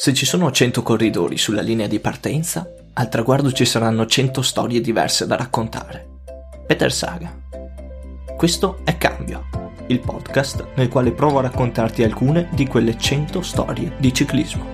Se 0.00 0.14
ci 0.14 0.26
sono 0.26 0.52
100 0.52 0.84
corridori 0.84 1.36
sulla 1.36 1.60
linea 1.60 1.88
di 1.88 1.98
partenza, 1.98 2.72
al 2.92 3.08
traguardo 3.08 3.50
ci 3.50 3.64
saranno 3.64 4.06
100 4.06 4.42
storie 4.42 4.80
diverse 4.80 5.26
da 5.26 5.34
raccontare. 5.34 6.20
Peter 6.68 6.92
Saga. 6.92 7.36
Questo 8.36 8.78
è 8.84 8.96
Cambio, 8.96 9.48
il 9.88 9.98
podcast 9.98 10.68
nel 10.76 10.86
quale 10.86 11.10
provo 11.10 11.40
a 11.40 11.42
raccontarti 11.42 12.04
alcune 12.04 12.48
di 12.52 12.68
quelle 12.68 12.96
100 12.96 13.42
storie 13.42 13.96
di 13.98 14.14
ciclismo. 14.14 14.66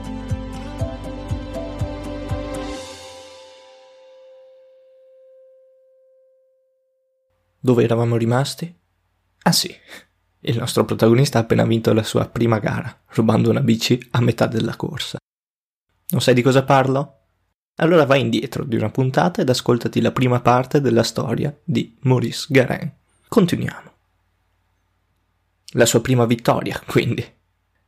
Dove 7.58 7.82
eravamo 7.82 8.16
rimasti? 8.16 8.78
Ah 9.44 9.52
sì, 9.52 9.74
il 10.46 10.58
nostro 10.58 10.84
protagonista 10.84 11.38
ha 11.38 11.42
appena 11.42 11.64
vinto 11.64 11.92
la 11.92 12.02
sua 12.02 12.26
prima 12.28 12.58
gara, 12.58 13.02
rubando 13.08 13.50
una 13.50 13.60
bici 13.60 13.98
a 14.10 14.20
metà 14.20 14.46
della 14.46 14.76
corsa. 14.76 15.18
Non 16.08 16.20
sai 16.20 16.34
di 16.34 16.42
cosa 16.42 16.64
parlo? 16.64 17.20
Allora 17.76 18.04
vai 18.04 18.20
indietro 18.20 18.64
di 18.64 18.76
una 18.76 18.90
puntata 18.90 19.40
ed 19.40 19.48
ascoltati 19.48 20.00
la 20.00 20.12
prima 20.12 20.40
parte 20.40 20.80
della 20.80 21.02
storia 21.02 21.56
di 21.64 21.96
Maurice 22.02 22.46
Garin. 22.50 22.92
Continuiamo. 23.26 23.92
La 25.72 25.86
sua 25.86 26.00
prima 26.00 26.24
vittoria, 26.26 26.80
quindi. 26.86 27.26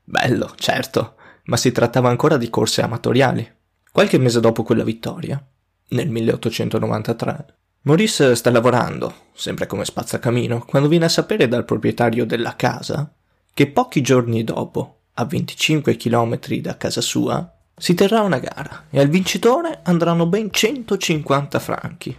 Bello, 0.02 0.52
certo, 0.57 1.16
ma 1.45 1.57
si 1.57 1.73
trattava 1.73 2.09
ancora 2.09 2.37
di 2.37 2.51
corse 2.51 2.83
amatoriali. 2.83 3.55
Qualche 3.93 4.19
mese 4.19 4.41
dopo 4.41 4.63
quella 4.63 4.83
vittoria, 4.83 5.41
nel 5.88 6.09
1893, 6.09 7.57
Maurice 7.87 8.35
sta 8.35 8.51
lavorando, 8.51 9.15
sempre 9.33 9.69
come 9.69 9.85
spazzacamino, 9.85 10.65
quando 10.67 10.89
viene 10.89 11.05
a 11.05 11.09
sapere 11.09 11.47
dal 11.47 11.65
proprietario 11.65 12.27
della 12.27 12.57
casa 12.57 13.09
che 13.55 13.69
pochi 13.69 14.01
giorni 14.01 14.43
dopo, 14.43 15.02
a 15.15 15.24
25 15.24 15.97
km 15.97 16.37
da 16.57 16.77
casa 16.77 17.01
sua, 17.01 17.49
si 17.77 17.95
terrà 17.95 18.23
una 18.23 18.41
gara 18.41 18.87
e 18.91 18.99
al 18.99 19.07
vincitore 19.07 19.83
andranno 19.85 20.27
ben 20.27 20.51
150 20.51 21.60
franchi. 21.60 22.19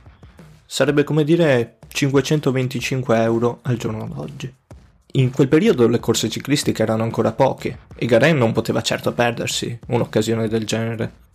Sarebbe 0.66 1.04
come 1.04 1.26
dire 1.26 1.80
525 1.90 3.22
euro 3.22 3.60
al 3.64 3.76
giorno 3.76 4.08
d'oggi. 4.08 4.54
In 5.14 5.32
quel 5.32 5.50
periodo 5.50 5.90
le 5.90 6.00
corse 6.00 6.30
ciclistiche 6.30 6.82
erano 6.82 7.04
ancora 7.04 7.34
poche 7.34 7.80
e 7.94 8.06
Garen 8.06 8.38
non 8.38 8.54
poteva 8.54 8.82
certo 8.82 9.12
perdersi 9.12 9.78
un'occasione 9.88 10.48
del 10.48 10.66
genere. 10.66 11.26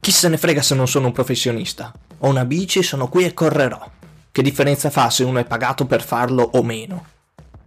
Chi 0.00 0.12
se 0.12 0.28
ne 0.30 0.38
frega 0.38 0.62
se 0.62 0.74
non 0.74 0.88
sono 0.88 1.08
un 1.08 1.12
professionista? 1.12 1.92
Ho 2.20 2.28
una 2.28 2.46
bici, 2.46 2.82
sono 2.82 3.08
qui 3.08 3.26
e 3.26 3.34
correrò. 3.34 3.86
Che 4.32 4.42
differenza 4.42 4.88
fa 4.88 5.10
se 5.10 5.24
uno 5.24 5.40
è 5.40 5.44
pagato 5.44 5.84
per 5.84 6.02
farlo 6.02 6.42
o 6.42 6.62
meno? 6.62 7.04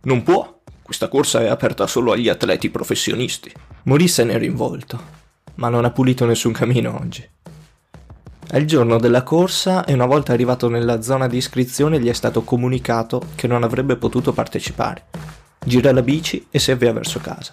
Non 0.01 0.23
può. 0.23 0.61
Questa 0.81 1.09
corsa 1.09 1.41
è 1.41 1.47
aperta 1.47 1.85
solo 1.85 2.11
agli 2.11 2.29
atleti 2.29 2.71
professionisti. 2.71 3.51
Morì 3.83 4.07
se 4.07 4.23
n'era 4.23 4.43
in 4.45 4.55
volto, 4.55 4.99
ma 5.55 5.69
non 5.69 5.85
ha 5.85 5.91
pulito 5.91 6.25
nessun 6.25 6.53
camino 6.53 6.99
oggi. 6.99 7.23
È 8.47 8.57
il 8.57 8.65
giorno 8.65 8.97
della 8.97 9.21
corsa 9.21 9.85
e 9.85 9.93
una 9.93 10.07
volta 10.07 10.33
arrivato 10.33 10.69
nella 10.69 11.03
zona 11.03 11.27
di 11.27 11.37
iscrizione 11.37 11.99
gli 11.99 12.09
è 12.09 12.13
stato 12.13 12.41
comunicato 12.41 13.21
che 13.35 13.45
non 13.45 13.61
avrebbe 13.61 13.95
potuto 13.95 14.33
partecipare. 14.33 15.05
Gira 15.63 15.91
la 15.91 16.01
bici 16.01 16.47
e 16.49 16.57
si 16.57 16.71
avvia 16.71 16.93
verso 16.93 17.19
casa. 17.19 17.51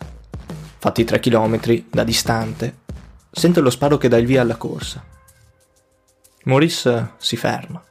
Fatti 0.79 1.05
tre 1.05 1.21
chilometri 1.21 1.87
da 1.91 2.03
distante, 2.03 2.79
sente 3.31 3.61
lo 3.61 3.71
sparo 3.71 3.97
che 3.97 4.09
dà 4.09 4.17
il 4.17 4.27
via 4.27 4.43
alla 4.43 4.57
corsa. 4.57 5.05
Maurice 6.45 7.13
si 7.19 7.37
ferma, 7.37 7.83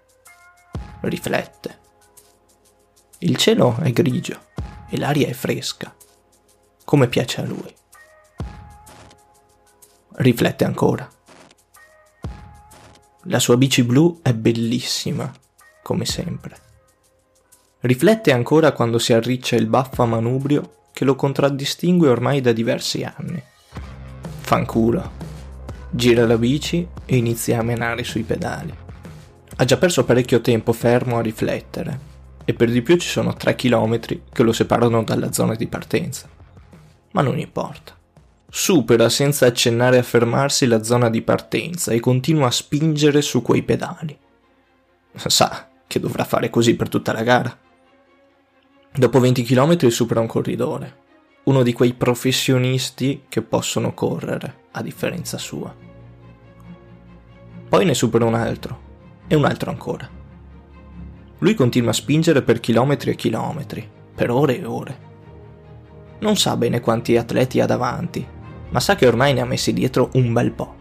riflette. 1.02 1.78
Il 3.20 3.38
cielo 3.38 3.78
è 3.82 3.92
grigio 3.92 4.48
e 4.90 4.98
l'aria 4.98 5.28
è 5.28 5.34
fresca, 5.34 5.94
come 6.84 7.08
piace 7.08 7.42
a 7.42 7.46
lui. 7.46 7.74
Riflette 10.16 10.66
ancora. 10.66 11.10
La 13.24 13.40
sua 13.40 13.56
bici 13.56 13.84
blu 13.84 14.20
è 14.22 14.34
bellissima, 14.34 15.32
come 15.84 16.06
sempre. 16.06 16.58
Riflette 17.82 18.34
ancora 18.34 18.72
quando 18.72 19.00
si 19.00 19.14
arriccia 19.14 19.56
il 19.56 19.68
baffo 19.68 20.02
a 20.02 20.06
manubrio 20.06 20.88
che 20.92 21.06
lo 21.06 21.16
contraddistingue 21.16 22.10
ormai 22.10 22.42
da 22.42 22.52
diversi 22.52 23.04
anni. 23.04 23.42
Fanculo 24.42 25.29
gira 25.90 26.26
la 26.26 26.38
bici 26.38 26.88
e 27.06 27.16
inizia 27.16 27.60
a 27.60 27.64
menare 27.64 28.04
sui 28.04 28.24
pedali. 28.24 28.76
Ha 29.56 29.66
già 29.66 29.78
perso 29.78 30.06
parecchio 30.06 30.42
tempo 30.42 30.72
fermo 30.72 31.18
a 31.18 31.22
riflettere 31.22 32.08
e 32.46 32.54
per 32.54 32.72
di 32.72 32.82
più 32.82 32.96
ci 32.98 33.08
sono 33.08 33.34
3 33.34 33.56
km 33.56 34.00
che 34.32 34.44
lo 34.44 34.54
separano 34.54 35.04
dalla 35.04 35.32
zona 35.32 35.56
di 35.56 35.68
partenza. 35.68 36.28
Ma 37.12 37.22
non 37.22 37.38
importa. 37.38 37.98
Supera 38.50 39.10
senza 39.10 39.46
accennare 39.46 39.98
a 39.98 40.04
fermarsi 40.04 40.66
la 40.66 40.84
zona 40.84 41.10
di 41.10 41.22
partenza 41.22 41.92
e 41.92 42.00
continua 42.00 42.48
a 42.48 42.52
spingere 42.52 43.22
su 43.22 43.42
quei 43.42 43.64
pedali. 43.64 44.18
Sa 45.14 45.70
che 45.86 46.00
dovrà 46.00 46.24
fare 46.24 46.50
così 46.50 46.76
per 46.76 46.90
tutta 46.90 47.14
la 47.14 47.24
gara. 47.24 47.58
Dopo 48.92 49.20
20 49.20 49.44
km 49.44 49.88
supera 49.90 50.20
un 50.20 50.28
corridore, 50.28 50.98
uno 51.50 51.64
di 51.64 51.74
quei 51.74 51.94
professionisti 51.94 53.24
che 53.28 53.42
possono 53.42 53.96
correre, 53.96 54.66
a 54.74 54.84
differenza 54.84 55.40
sua. 55.40 55.74
Poi 57.68 57.86
ne 57.86 57.96
supera 57.96 58.26
un 58.26 58.36
altro, 58.36 58.80
e 59.26 59.34
un 59.34 59.46
altro 59.46 59.72
ancora. 59.72 60.08
Lui 61.40 61.56
continua 61.56 61.90
a 61.90 61.94
spingere 61.94 62.44
per 62.44 62.60
chilometri 62.60 63.10
e 63.10 63.16
chilometri, 63.16 63.90
per 64.14 64.30
ore 64.30 64.60
e 64.60 64.66
ore. 64.66 65.00
Non 66.20 66.38
sa 66.38 66.56
bene 66.56 66.82
quanti 66.82 67.18
atleti 67.18 67.60
ha 67.60 67.66
davanti, 67.66 68.24
ma 68.70 68.80
sa 68.80 68.96
che 68.96 69.08
ormai 69.08 69.34
ne 69.34 69.42
ha 69.42 69.46
messi 69.46 69.74
dietro 69.74 70.12
un 70.14 70.32
bel 70.32 70.52
po'. 70.52 70.76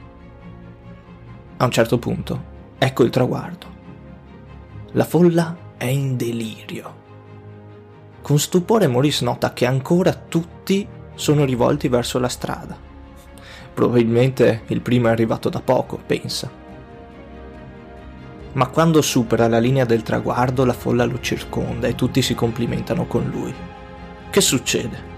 A 1.56 1.64
un 1.64 1.70
certo 1.70 1.98
punto, 1.98 2.44
ecco 2.76 3.04
il 3.04 3.10
traguardo. 3.10 3.66
La 4.92 5.04
folla 5.04 5.56
è 5.78 5.86
in 5.86 6.18
delirio. 6.18 7.06
Con 8.20 8.38
stupore 8.38 8.86
Maurice 8.86 9.24
nota 9.24 9.52
che 9.52 9.66
ancora 9.66 10.12
tutti 10.12 10.86
sono 11.14 11.44
rivolti 11.44 11.88
verso 11.88 12.18
la 12.18 12.28
strada. 12.28 12.76
Probabilmente 13.72 14.62
il 14.66 14.80
primo 14.80 15.08
è 15.08 15.10
arrivato 15.10 15.48
da 15.48 15.60
poco, 15.60 15.98
pensa. 16.04 16.50
Ma 18.52 18.66
quando 18.68 19.02
supera 19.02 19.46
la 19.46 19.58
linea 19.58 19.84
del 19.84 20.02
traguardo 20.02 20.64
la 20.64 20.72
folla 20.72 21.04
lo 21.04 21.20
circonda 21.20 21.86
e 21.86 21.94
tutti 21.94 22.22
si 22.22 22.34
complimentano 22.34 23.06
con 23.06 23.28
lui. 23.30 23.54
Che 24.30 24.40
succede? 24.40 25.16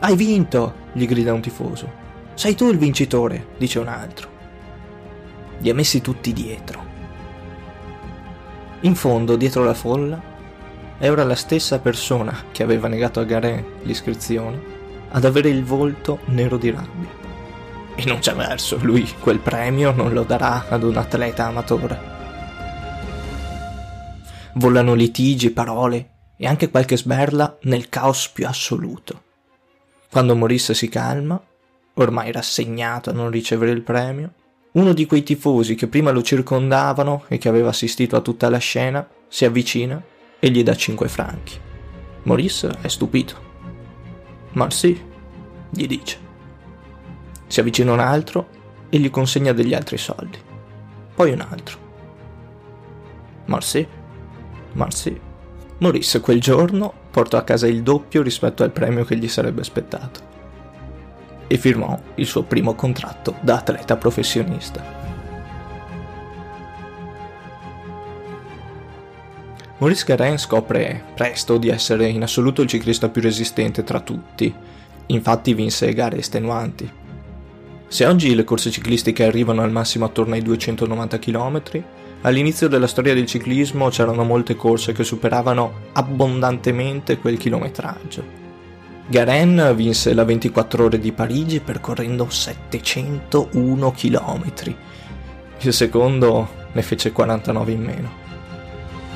Hai 0.00 0.14
vinto! 0.14 0.86
gli 0.92 1.06
grida 1.06 1.32
un 1.32 1.40
tifoso. 1.40 2.06
Sei 2.34 2.54
tu 2.54 2.70
il 2.70 2.78
vincitore, 2.78 3.48
dice 3.58 3.80
un 3.80 3.88
altro. 3.88 4.28
Li 5.58 5.70
ha 5.70 5.74
messi 5.74 6.00
tutti 6.00 6.32
dietro. 6.32 6.86
In 8.82 8.94
fondo, 8.94 9.34
dietro 9.34 9.64
la 9.64 9.74
folla, 9.74 10.22
è 10.98 11.08
ora 11.08 11.22
la 11.22 11.36
stessa 11.36 11.78
persona 11.78 12.44
che 12.50 12.64
aveva 12.64 12.88
negato 12.88 13.20
a 13.20 13.24
Garin 13.24 13.64
l'iscrizione 13.82 14.76
ad 15.10 15.24
avere 15.24 15.48
il 15.48 15.64
volto 15.64 16.18
nero 16.26 16.56
di 16.56 16.70
rabbia. 16.70 17.08
E 17.94 18.04
non 18.04 18.18
c'è 18.18 18.34
verso, 18.34 18.78
lui 18.82 19.08
quel 19.20 19.38
premio 19.38 19.92
non 19.92 20.12
lo 20.12 20.24
darà 20.24 20.66
ad 20.68 20.82
un 20.82 20.96
atleta 20.96 21.46
amatore. 21.46 22.16
Volano 24.54 24.94
litigi, 24.94 25.50
parole 25.50 26.10
e 26.36 26.46
anche 26.46 26.68
qualche 26.68 26.96
sberla 26.96 27.58
nel 27.62 27.88
caos 27.88 28.28
più 28.28 28.46
assoluto. 28.46 29.22
Quando 30.10 30.34
Maurice 30.34 30.74
si 30.74 30.88
calma, 30.88 31.40
ormai 31.94 32.32
rassegnato 32.32 33.10
a 33.10 33.12
non 33.12 33.30
ricevere 33.30 33.70
il 33.70 33.82
premio, 33.82 34.32
uno 34.72 34.92
di 34.92 35.06
quei 35.06 35.22
tifosi 35.22 35.74
che 35.74 35.86
prima 35.86 36.10
lo 36.10 36.22
circondavano 36.22 37.24
e 37.28 37.38
che 37.38 37.48
aveva 37.48 37.68
assistito 37.68 38.16
a 38.16 38.20
tutta 38.20 38.50
la 38.50 38.58
scena 38.58 39.06
si 39.28 39.44
avvicina 39.44 40.00
e 40.38 40.50
gli 40.50 40.62
dà 40.62 40.74
5 40.74 41.08
franchi. 41.08 41.58
Maurice 42.24 42.78
è 42.80 42.88
stupito. 42.88 43.46
Sì, 44.68 45.00
gli 45.70 45.86
dice. 45.86 46.18
Si 47.46 47.60
avvicina 47.60 47.92
un 47.92 48.00
altro 48.00 48.48
e 48.88 48.98
gli 48.98 49.10
consegna 49.10 49.52
degli 49.52 49.74
altri 49.74 49.98
soldi. 49.98 50.38
Poi 51.14 51.32
un 51.32 51.40
altro. 51.40 51.78
Marcy, 53.46 53.86
Marcy. 54.72 55.20
Maurice 55.78 56.20
quel 56.20 56.40
giorno 56.40 56.92
portò 57.10 57.38
a 57.38 57.44
casa 57.44 57.66
il 57.66 57.82
doppio 57.82 58.22
rispetto 58.22 58.62
al 58.62 58.72
premio 58.72 59.04
che 59.04 59.16
gli 59.16 59.28
sarebbe 59.28 59.60
aspettato 59.60 60.20
e 61.46 61.56
firmò 61.56 61.98
il 62.16 62.26
suo 62.26 62.42
primo 62.42 62.74
contratto 62.74 63.36
da 63.40 63.56
atleta 63.56 63.96
professionista. 63.96 64.97
Maurice 69.80 70.04
Garin 70.04 70.38
scopre 70.38 71.04
presto 71.14 71.56
di 71.56 71.68
essere 71.68 72.08
in 72.08 72.22
assoluto 72.22 72.62
il 72.62 72.68
ciclista 72.68 73.08
più 73.08 73.22
resistente 73.22 73.84
tra 73.84 74.00
tutti, 74.00 74.52
infatti 75.06 75.54
vinse 75.54 75.94
gare 75.94 76.18
estenuanti. 76.18 76.90
Se 77.86 78.04
oggi 78.04 78.34
le 78.34 78.42
corse 78.42 78.72
ciclistiche 78.72 79.24
arrivano 79.24 79.62
al 79.62 79.70
massimo 79.70 80.04
attorno 80.04 80.34
ai 80.34 80.42
290 80.42 81.18
km, 81.20 81.62
all'inizio 82.22 82.66
della 82.66 82.88
storia 82.88 83.14
del 83.14 83.26
ciclismo 83.26 83.88
c'erano 83.88 84.24
molte 84.24 84.56
corse 84.56 84.90
che 84.90 85.04
superavano 85.04 85.72
abbondantemente 85.92 87.18
quel 87.18 87.38
chilometraggio. 87.38 88.24
Garen 89.06 89.74
vinse 89.76 90.12
la 90.12 90.24
24 90.24 90.84
ore 90.86 90.98
di 90.98 91.12
Parigi 91.12 91.60
percorrendo 91.60 92.28
701 92.28 93.92
km. 93.92 94.52
Il 95.60 95.72
secondo 95.72 96.48
ne 96.72 96.82
fece 96.82 97.12
49 97.12 97.70
in 97.70 97.80
meno. 97.80 98.26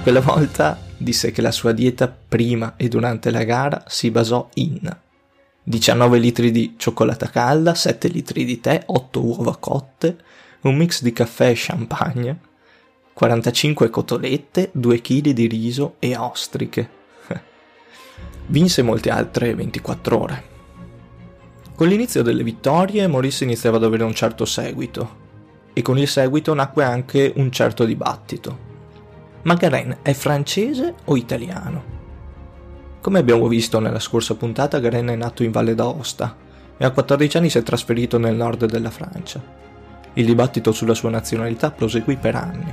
Quella 0.02 0.20
volta 0.20 0.80
disse 0.96 1.30
che 1.30 1.40
la 1.40 1.52
sua 1.52 1.70
dieta 1.70 2.08
prima 2.08 2.74
e 2.76 2.88
durante 2.88 3.30
la 3.30 3.44
gara 3.44 3.84
si 3.86 4.10
basò 4.10 4.48
in 4.54 4.80
19 5.62 6.18
litri 6.18 6.50
di 6.50 6.74
cioccolata 6.76 7.30
calda, 7.30 7.72
7 7.72 8.08
litri 8.08 8.44
di 8.44 8.58
tè, 8.58 8.82
8 8.84 9.24
uova 9.24 9.56
cotte, 9.58 10.16
un 10.62 10.74
mix 10.74 11.02
di 11.02 11.12
caffè 11.12 11.50
e 11.50 11.54
champagne, 11.54 12.40
45 13.12 13.90
cotolette, 13.90 14.70
2 14.72 15.00
kg 15.00 15.28
di 15.30 15.46
riso 15.46 15.94
e 16.00 16.16
ostriche. 16.16 16.90
Vinse 18.46 18.82
molte 18.82 19.08
altre 19.10 19.54
24 19.54 20.20
ore. 20.20 20.44
Con 21.76 21.86
l'inizio 21.86 22.24
delle 22.24 22.42
vittorie 22.42 23.06
Maurice 23.06 23.44
iniziava 23.44 23.76
ad 23.76 23.84
avere 23.84 24.02
un 24.02 24.14
certo 24.14 24.46
seguito 24.46 25.20
e 25.72 25.80
con 25.80 25.96
il 25.96 26.08
seguito 26.08 26.52
nacque 26.54 26.82
anche 26.82 27.32
un 27.36 27.52
certo 27.52 27.84
dibattito. 27.84 28.70
Ma 29.44 29.54
Garen 29.54 29.98
è 30.02 30.12
francese 30.12 30.94
o 31.04 31.16
italiano? 31.16 31.82
Come 33.00 33.18
abbiamo 33.18 33.48
visto 33.48 33.80
nella 33.80 33.98
scorsa 33.98 34.36
puntata, 34.36 34.78
Garen 34.78 35.08
è 35.08 35.16
nato 35.16 35.42
in 35.42 35.50
Valle 35.50 35.74
d'Aosta 35.74 36.36
e 36.76 36.84
a 36.84 36.90
14 36.92 37.38
anni 37.38 37.50
si 37.50 37.58
è 37.58 37.62
trasferito 37.64 38.18
nel 38.18 38.36
nord 38.36 38.66
della 38.66 38.90
Francia. 38.90 39.42
Il 40.12 40.26
dibattito 40.26 40.70
sulla 40.70 40.94
sua 40.94 41.10
nazionalità 41.10 41.72
proseguì 41.72 42.16
per 42.16 42.36
anni, 42.36 42.72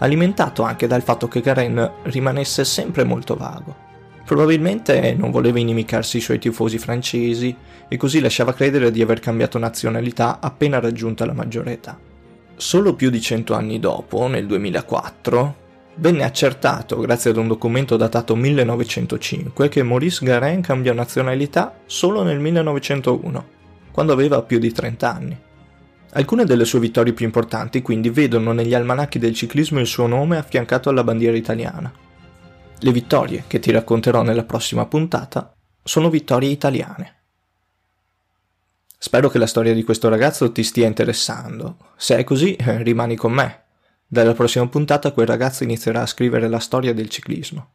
alimentato 0.00 0.62
anche 0.62 0.86
dal 0.86 1.00
fatto 1.00 1.26
che 1.26 1.40
Garen 1.40 1.90
rimanesse 2.02 2.66
sempre 2.66 3.04
molto 3.04 3.34
vago. 3.34 3.88
Probabilmente 4.26 5.14
non 5.14 5.30
voleva 5.30 5.58
inimicarsi 5.58 6.18
i 6.18 6.20
suoi 6.20 6.38
tifosi 6.38 6.76
francesi 6.76 7.56
e 7.88 7.96
così 7.96 8.20
lasciava 8.20 8.52
credere 8.52 8.90
di 8.90 9.00
aver 9.00 9.20
cambiato 9.20 9.56
nazionalità 9.56 10.38
appena 10.38 10.80
raggiunta 10.80 11.24
la 11.24 11.32
maggiore 11.32 11.72
età. 11.72 11.98
Solo 12.56 12.94
più 12.94 13.08
di 13.08 13.22
cento 13.22 13.54
anni 13.54 13.78
dopo, 13.80 14.26
nel 14.26 14.46
2004, 14.46 15.68
venne 15.96 16.24
accertato, 16.24 16.98
grazie 16.98 17.30
ad 17.30 17.36
un 17.36 17.48
documento 17.48 17.96
datato 17.96 18.34
1905, 18.36 19.68
che 19.68 19.82
Maurice 19.82 20.24
Garin 20.24 20.60
cambiò 20.60 20.92
nazionalità 20.92 21.78
solo 21.86 22.22
nel 22.22 22.38
1901, 22.38 23.46
quando 23.90 24.12
aveva 24.12 24.42
più 24.42 24.58
di 24.58 24.72
30 24.72 25.12
anni. 25.12 25.38
Alcune 26.12 26.44
delle 26.44 26.64
sue 26.64 26.80
vittorie 26.80 27.12
più 27.12 27.24
importanti 27.24 27.82
quindi 27.82 28.10
vedono 28.10 28.52
negli 28.52 28.74
almanacchi 28.74 29.18
del 29.18 29.34
ciclismo 29.34 29.78
il 29.78 29.86
suo 29.86 30.06
nome 30.06 30.38
affiancato 30.38 30.88
alla 30.88 31.04
bandiera 31.04 31.36
italiana. 31.36 31.92
Le 32.78 32.92
vittorie 32.92 33.44
che 33.46 33.60
ti 33.60 33.70
racconterò 33.70 34.22
nella 34.22 34.44
prossima 34.44 34.86
puntata 34.86 35.54
sono 35.82 36.10
vittorie 36.10 36.50
italiane. 36.50 37.16
Spero 38.98 39.28
che 39.28 39.38
la 39.38 39.46
storia 39.46 39.72
di 39.72 39.84
questo 39.84 40.08
ragazzo 40.08 40.50
ti 40.50 40.62
stia 40.62 40.86
interessando. 40.86 41.76
Se 41.96 42.16
è 42.16 42.24
così, 42.24 42.56
eh, 42.56 42.82
rimani 42.82 43.16
con 43.16 43.32
me 43.32 43.68
dalla 44.12 44.34
prossima 44.34 44.66
puntata 44.66 45.12
quel 45.12 45.28
ragazzo 45.28 45.62
inizierà 45.62 46.02
a 46.02 46.06
scrivere 46.06 46.48
la 46.48 46.58
storia 46.58 46.92
del 46.92 47.08
ciclismo. 47.08 47.74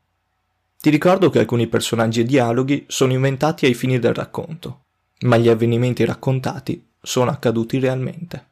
Ti 0.78 0.90
ricordo 0.90 1.30
che 1.30 1.40
alcuni 1.40 1.68
personaggi 1.68 2.20
e 2.20 2.26
dialoghi 2.26 2.84
sono 2.90 3.14
inventati 3.14 3.66
ai 3.66 3.74
fini 3.74 4.00
del 4.00 4.14
racconto, 4.14 4.88
ma 5.22 5.38
gli 5.38 5.48
avvenimenti 5.48 6.04
raccontati 6.04 6.90
sono 7.02 7.32
accaduti 7.32 7.80
realmente. 7.80 8.50